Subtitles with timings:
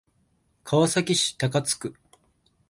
[0.63, 1.95] 川崎市高津区